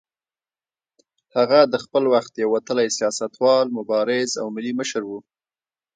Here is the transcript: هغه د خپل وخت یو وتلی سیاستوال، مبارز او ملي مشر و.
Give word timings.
هغه 1.35 1.59
د 1.73 1.75
خپل 1.83 2.03
وخت 2.13 2.33
یو 2.41 2.49
وتلی 2.55 2.87
سیاستوال، 2.97 3.65
مبارز 3.77 4.31
او 4.41 4.47
ملي 4.55 4.73
مشر 4.79 5.01
و. 5.05 5.11